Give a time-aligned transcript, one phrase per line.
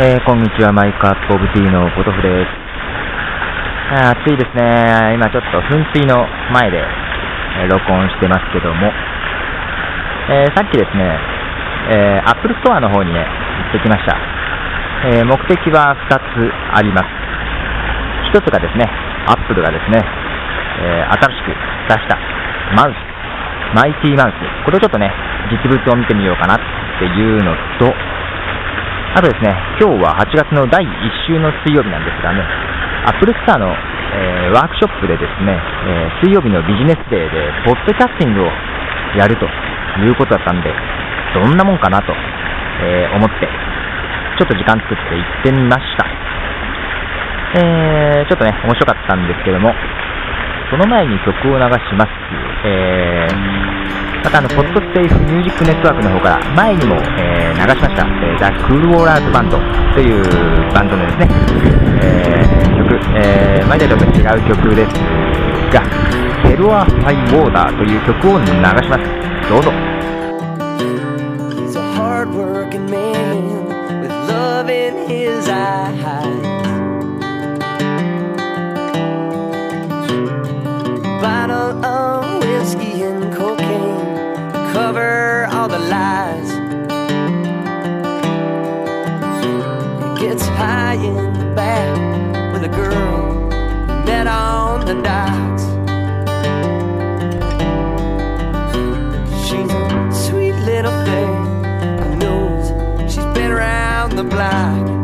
[0.00, 2.48] えー、こんにちは、マイクアップオブティーのポトフです。
[4.00, 5.12] 暑いですね。
[5.12, 6.24] 今ちょっと噴水の
[6.56, 8.88] 前で、えー、録音してますけども、
[10.32, 11.04] えー、さっきですね、
[11.92, 14.16] えー、Apple Store の方にね、行ってきました。
[15.12, 17.12] え目的は2つあります。
[18.32, 18.88] 1つがですね、
[19.28, 20.00] Apple がですね、
[20.80, 21.52] え新しく
[21.92, 22.16] 出した
[22.72, 22.96] マウス、
[23.76, 25.12] マイティーマウス、これをちょっとね、
[25.52, 26.58] 実物を見てみようかなっ
[26.98, 27.92] ていうのと、
[29.10, 29.50] あとですね、
[29.82, 30.86] 今日は8月の第1
[31.26, 32.46] 週の水曜日なんですがね、
[33.06, 38.50] アップルスターの、えー、ワークショップでですね、えー、水曜日のビジネスデーで、ポッドキャスティングを
[39.18, 39.50] やると
[39.98, 40.70] いうことだったんで、
[41.34, 43.50] どんなもんかなと、えー、思って、
[44.38, 46.06] ちょっと時間作って行ってみました。
[47.58, 49.74] えー、ちょっとね、面白かったんですけども、
[50.70, 52.12] その前に曲を流します。
[52.64, 60.22] えー、またあの、ポッドステイフミュージックネットワークの方から前にも、えー、流しました、えー、ザ・クール・ウォーラーズ・バンドという
[60.72, 61.28] バンドのですね、
[62.02, 64.94] えー、曲、えー、前と違う曲です
[65.74, 65.82] が、
[66.44, 68.52] ヘロア・ファイ・ウォーダーという曲を流し
[68.88, 69.50] ます。
[69.50, 69.72] どうぞ。
[75.10, 76.79] his eyes
[81.20, 86.50] bottle of whiskey and cocaine cover all the lies.
[90.18, 93.50] He gets high in the back with a girl
[94.06, 95.64] met on the docks.
[99.46, 104.99] She's a sweet little thing knows she's been around the block.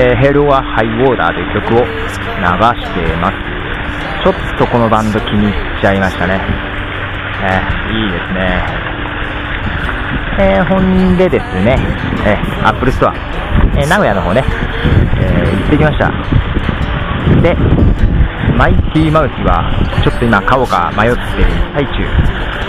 [0.00, 1.92] えー、 Hell or High Water という曲を流
[2.80, 3.36] しています。
[4.24, 6.40] ちょっとこのバンド気に入っちゃいましたね。
[7.44, 8.64] えー、いいですね。
[10.40, 11.76] えー、ほんでですね、
[12.24, 13.14] えー、 Apple Store、
[13.76, 14.42] えー、名古屋の方ね、
[15.20, 16.08] え、行ってきました。
[17.42, 17.54] で、
[18.56, 19.68] Mighty Mouse は、
[20.02, 21.44] ちょっと今買おうか迷ってる
[21.74, 22.00] 最中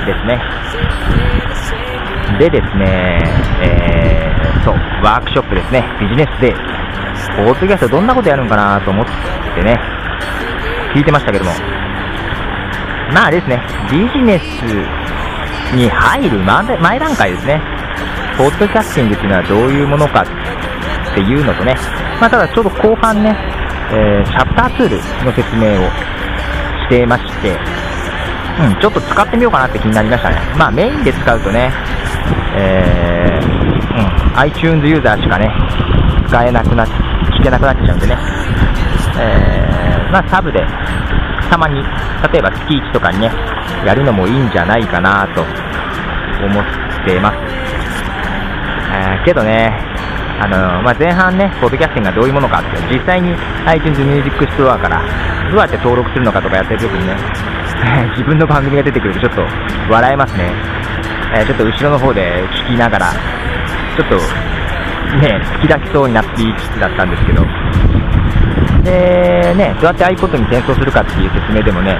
[0.06, 0.38] ですね。
[2.40, 3.20] でですね、
[3.64, 4.31] え、
[4.64, 6.82] そう、ワークショップですね、ビジネスデー。
[7.38, 9.06] ポートキャストどんなことやるんかなと思っ
[9.56, 9.80] てね、
[10.94, 11.52] 聞いてましたけども、
[13.14, 13.62] まあですね、
[13.92, 17.62] ビジネスに入る前段階ですね、
[18.38, 20.26] ポッドキャスティングっていうのはどういうものかっ
[21.14, 21.76] ていうのとね、
[22.20, 23.36] まあ、ただちょうど後半ね、
[23.92, 25.90] えー、シャプターツールの説明を
[26.86, 27.58] してまして、
[28.60, 30.38] うん、ちょっと使ってみようかなって気になりましたね。
[30.58, 31.72] まあメインで使うとね、
[32.56, 33.21] えー、
[34.36, 35.52] iTunes ユーザーしかね、
[36.28, 36.94] 使えなくなって
[37.40, 38.18] 聞けなくなっちゃうんでね、
[39.20, 40.66] えー、まあ、サブで、
[41.50, 41.84] たまに、
[42.32, 43.32] 例えば月1とかにね、
[43.86, 47.38] やるのもいいんじゃないかなと思ってます。
[48.94, 49.72] えー、けどね、
[50.40, 55.02] あのまあ、前半ね、ポッドキャスティングがどういうものかって、実際に iTunes Music Store から
[55.52, 57.16] どうやって登録するのかとかやってる時にね、
[58.18, 59.46] 自分の番組が出てくるとちょっと
[59.90, 60.52] 笑えますね。
[61.34, 63.08] えー、ちょっと後ろの方で聞きながら、
[63.96, 64.16] ちょっと
[65.18, 67.44] ね、突き出しそうになっていいつつだったんですけど、
[68.84, 72.00] で、ね、どうやって iPod に転送するかっていう説明でもね、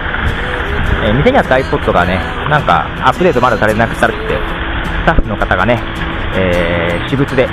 [1.04, 2.16] えー、店にあった iPod がね、
[2.50, 4.40] なんかアップデートまだされなくたらって、
[5.04, 5.80] スタッフの方がね、
[6.36, 7.48] えー、私物で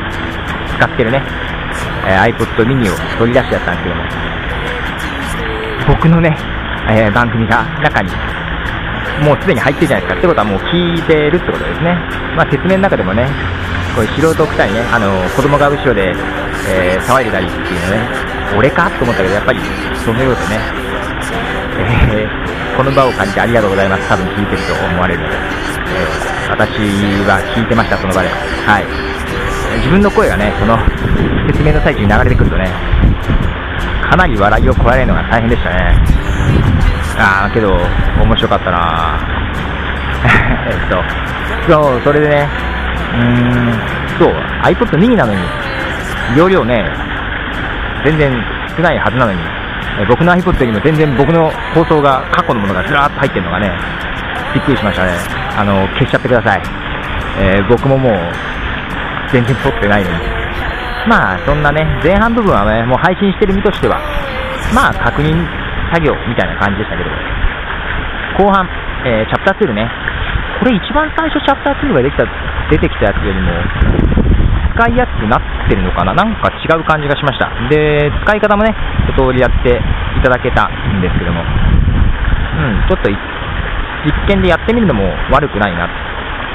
[0.77, 1.23] 使ってるね、
[2.07, 4.03] えー、iPod mini を取り出してやったんですけども、
[5.89, 6.37] 僕のね、
[6.91, 8.11] え、番組が中に
[9.21, 10.19] もうすでに入ってるじゃないですか。
[10.19, 11.95] ってことはもう聞いてるってことですね。
[12.37, 13.29] まあ説明の中でもね、
[13.95, 16.15] これ素人2人ね、あの子供が後ろで、
[16.69, 19.61] えー、騒いでたりっていうのね、俺かと思ったけど、やっぱり
[20.05, 20.61] そのようでね、
[21.79, 24.09] えー、この場を感じてありがとうございます。
[24.09, 26.69] 多分聞いてると思われるので、えー、私
[27.27, 28.29] は聞いてました、その場で。
[28.29, 28.85] はい。
[29.79, 30.79] 自分の声がね、その
[31.47, 32.71] 説明の最中に流れてくるとね、
[34.09, 36.28] かなり笑いをこらえるのが大変でしたね。
[37.19, 37.77] ああ、けど、
[38.23, 39.19] 面白かったな
[40.71, 41.03] えっと、
[41.73, 42.49] そう、それでね、
[43.13, 43.73] うーん、
[44.19, 45.41] そう、iPod mini なのに、
[46.37, 46.85] 容量ね、
[48.05, 48.45] 全然
[48.77, 49.39] 少ないはずなのに、
[50.09, 53.73] 僕の iPod よりも全然僕の放送が過去のものがずらーっと入ってるのがね、
[54.55, 55.13] びっくりしましたね。
[55.59, 56.63] あの、消しちゃってください。
[57.41, 58.15] えー、僕ももう、
[59.33, 60.17] 全然撮ってないのに。
[61.07, 64.01] まあ、そんなね、前半部分はね、もう配信してる身としては、
[64.75, 65.47] まあ、確認
[65.93, 67.11] 作業みたいな感じでしたけど、
[68.45, 68.69] 後半、
[69.05, 69.91] えー、チャプター2ね、
[70.61, 72.25] これ一番最初チャプター2ができた、
[72.71, 73.53] 出てきたやつよりも、
[74.79, 76.15] 使いやすくなってるのかな？
[76.15, 77.51] なんか違う感じがしました。
[77.69, 78.75] で、使い方もね、
[79.11, 83.17] 一通りやっていただけたんですけども、うん、ちょっと実
[84.29, 85.03] 験でやってみるのも
[85.33, 85.89] 悪くないなっ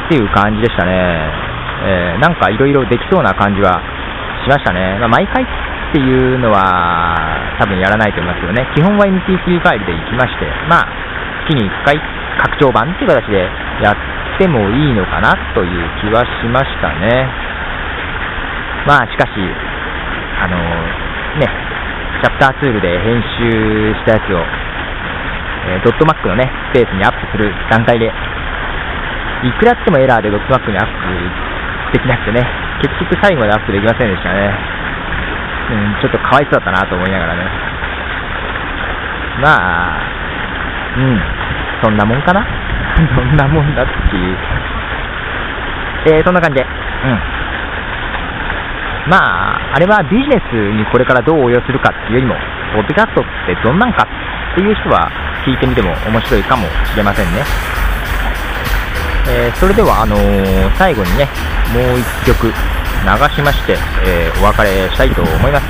[0.08, 0.94] ていう感じでしたね。
[1.86, 3.82] えー、なんかいろいろできそうな感じは
[4.44, 4.98] しましたね。
[5.00, 5.44] まあ、毎回
[5.94, 10.90] っていうのは多分やらないと思いますけどね、基本は MP3 ファイルでいきまして、まあ、
[11.46, 12.02] 月に1回
[12.42, 13.46] 拡張版っていう形で
[13.86, 13.98] やっ
[14.42, 17.30] てもいいのかなという気はしましたね。
[18.90, 20.58] まあ、しかし、あの、
[21.38, 24.42] ね、チャプターツールで編集したやつを、
[25.70, 32.42] えー、ドットマックのね、スペースにアップする段階で、いくらってもエラーでドットマックにアップできなくてね、
[32.82, 34.83] 結局最後までアップできませんでしたね。
[35.72, 37.44] うん、ちょっとかわいそうだったなと思いながらね。
[39.42, 40.02] まあ、
[40.98, 41.22] うん、
[41.84, 42.46] そんなもんかな？
[43.16, 44.38] そんなもんだっていう。
[46.06, 47.20] えー、そんな感じで、うん。
[49.10, 52.36] まあ、あれはビジネスにこれからどう応用するかっていうよりも、
[52.74, 54.08] ポッドキャストってどんなんか
[54.54, 55.10] っていう人は
[55.46, 57.44] 聞いてみても面白いかもしれませんね。
[59.30, 61.28] えー、それでは、あのー、最後にね、
[61.74, 62.52] もう一曲、
[63.04, 65.66] 流しまして、えー、お別れしたいと思います、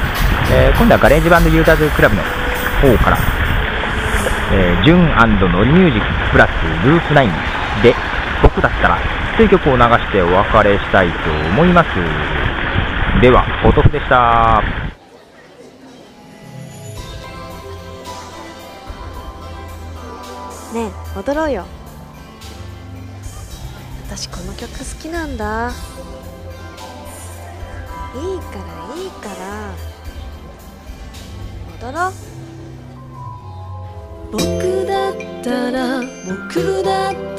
[0.53, 3.17] えー、今度はガレージバンドユーザーズクラブの方から、
[4.53, 6.51] えー、ジュンノリミュージックプラス
[6.85, 7.95] ループ9で
[8.41, 8.97] 僕だったら
[9.35, 11.15] という曲を流してお別れしたいと
[11.49, 11.89] 思います。
[13.19, 14.61] ではお得でした。
[20.73, 21.65] ねえ踊ろうよ。
[24.07, 25.71] 私この曲好きなんだ。
[28.15, 29.73] いいからいいから。
[31.71, 32.13] 戻ろう。
[34.31, 34.39] 僕
[34.85, 35.13] だっ
[35.43, 37.32] たら僕だった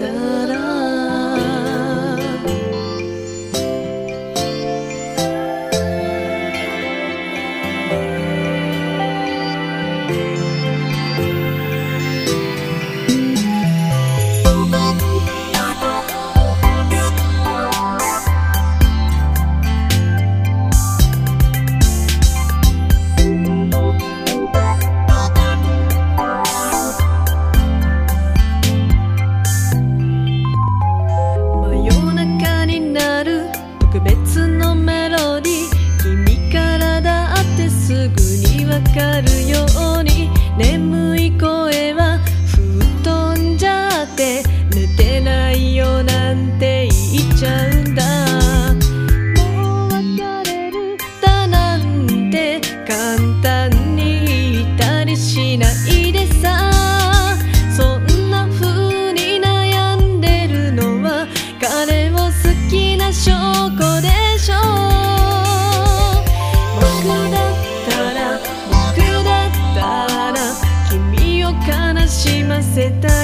[72.75, 73.24] せたり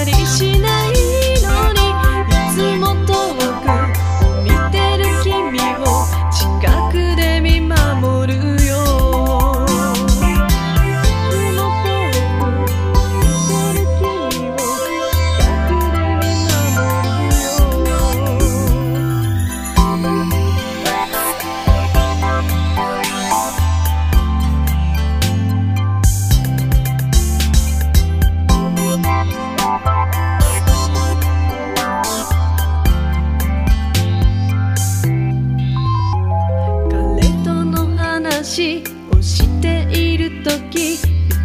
[38.51, 38.83] 話
[39.17, 40.97] をしている時い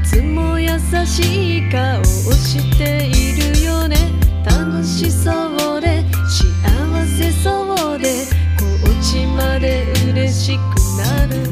[0.05, 0.71] つも優
[1.07, 3.97] しい顔をしているよね。
[4.45, 8.25] 楽しそうで幸せそうで
[8.59, 10.61] こっちまで嬉しく
[10.99, 11.46] なる。